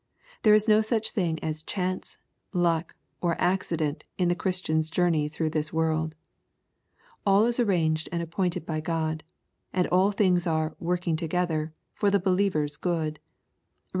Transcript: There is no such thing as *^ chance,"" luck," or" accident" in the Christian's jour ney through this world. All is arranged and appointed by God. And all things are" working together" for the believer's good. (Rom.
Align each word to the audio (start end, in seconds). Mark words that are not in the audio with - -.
There 0.41 0.55
is 0.55 0.67
no 0.67 0.81
such 0.81 1.11
thing 1.11 1.37
as 1.43 1.61
*^ 1.63 1.65
chance,"" 1.67 2.17
luck," 2.53 2.95
or" 3.21 3.39
accident" 3.39 4.03
in 4.17 4.29
the 4.29 4.35
Christian's 4.35 4.89
jour 4.89 5.11
ney 5.11 5.29
through 5.29 5.51
this 5.51 5.71
world. 5.71 6.15
All 7.23 7.45
is 7.45 7.59
arranged 7.59 8.09
and 8.11 8.19
appointed 8.23 8.65
by 8.65 8.79
God. 8.81 9.23
And 9.71 9.85
all 9.89 10.11
things 10.11 10.47
are" 10.47 10.75
working 10.89 11.17
together" 11.17 11.71
for 11.93 12.09
the 12.09 12.17
believer's 12.19 12.77
good. 12.77 13.19
(Rom. 13.23 13.33